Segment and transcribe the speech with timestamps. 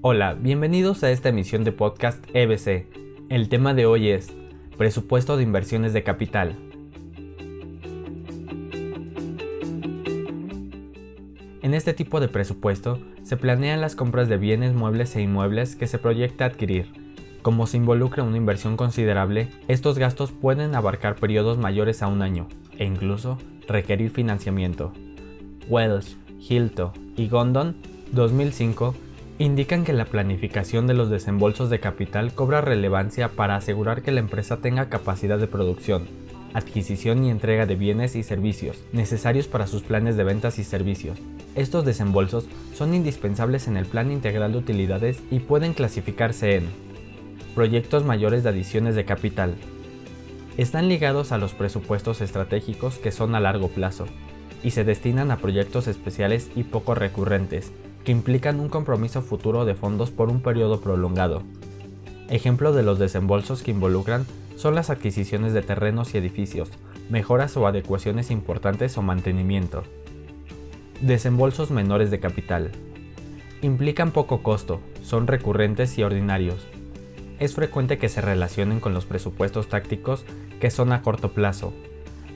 [0.00, 2.86] Hola, bienvenidos a esta emisión de podcast EBC.
[3.30, 4.32] El tema de hoy es
[4.76, 6.54] Presupuesto de inversiones de capital.
[11.62, 15.88] En este tipo de presupuesto se planean las compras de bienes muebles e inmuebles que
[15.88, 16.92] se proyecta adquirir.
[17.42, 22.46] Como se involucra una inversión considerable, estos gastos pueden abarcar periodos mayores a un año
[22.78, 23.36] e incluso
[23.66, 24.92] requerir financiamiento.
[25.68, 27.74] Wells, Hilton y Gondon
[28.12, 28.94] 2005
[29.38, 34.18] indican que la planificación de los desembolsos de capital cobra relevancia para asegurar que la
[34.18, 36.08] empresa tenga capacidad de producción,
[36.54, 41.18] adquisición y entrega de bienes y servicios necesarios para sus planes de ventas y servicios.
[41.54, 46.68] Estos desembolsos son indispensables en el plan integral de utilidades y pueden clasificarse en
[47.54, 49.54] proyectos mayores de adiciones de capital.
[50.56, 54.06] Están ligados a los presupuestos estratégicos que son a largo plazo
[54.64, 57.72] y se destinan a proyectos especiales y poco recurrentes
[58.04, 61.42] que implican un compromiso futuro de fondos por un periodo prolongado.
[62.28, 66.70] Ejemplo de los desembolsos que involucran son las adquisiciones de terrenos y edificios,
[67.08, 69.84] mejoras o adecuaciones importantes o mantenimiento.
[71.00, 72.70] Desembolsos menores de capital.
[73.62, 76.66] Implican poco costo, son recurrentes y ordinarios.
[77.38, 80.24] Es frecuente que se relacionen con los presupuestos tácticos
[80.60, 81.72] que son a corto plazo.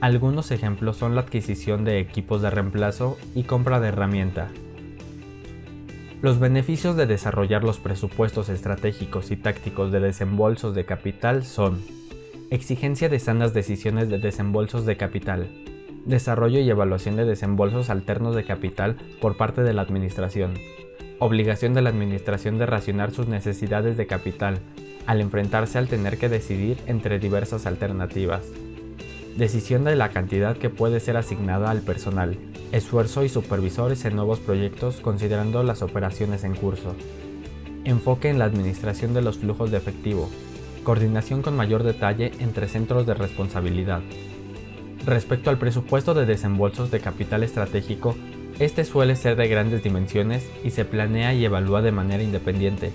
[0.00, 4.48] Algunos ejemplos son la adquisición de equipos de reemplazo y compra de herramienta,
[6.20, 11.80] los beneficios de desarrollar los presupuestos estratégicos y tácticos de desembolsos de capital son
[12.50, 15.48] exigencia de sanas decisiones de desembolsos de capital,
[16.06, 20.54] desarrollo y evaluación de desembolsos alternos de capital por parte de la Administración,
[21.20, 24.58] obligación de la Administración de racionar sus necesidades de capital
[25.06, 28.42] al enfrentarse al tener que decidir entre diversas alternativas,
[29.38, 32.36] decisión de la cantidad que puede ser asignada al personal,
[32.72, 36.96] esfuerzo y supervisores en nuevos proyectos considerando las operaciones en curso,
[37.84, 40.28] enfoque en la administración de los flujos de efectivo,
[40.82, 44.00] coordinación con mayor detalle entre centros de responsabilidad.
[45.06, 48.16] Respecto al presupuesto de desembolsos de capital estratégico,
[48.58, 52.90] este suele ser de grandes dimensiones y se planea y evalúa de manera independiente,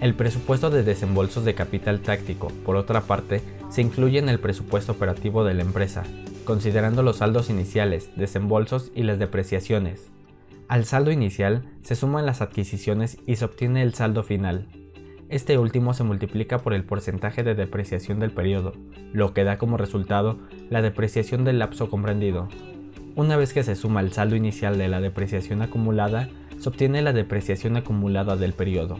[0.00, 3.40] el presupuesto de desembolsos de capital táctico, por otra parte,
[3.70, 6.04] se incluye en el presupuesto operativo de la empresa,
[6.44, 10.10] considerando los saldos iniciales, desembolsos y las depreciaciones.
[10.68, 14.66] Al saldo inicial se suman las adquisiciones y se obtiene el saldo final.
[15.28, 18.74] Este último se multiplica por el porcentaje de depreciación del periodo,
[19.12, 22.48] lo que da como resultado la depreciación del lapso comprendido.
[23.14, 26.28] Una vez que se suma el saldo inicial de la depreciación acumulada,
[26.58, 28.98] se obtiene la depreciación acumulada del periodo.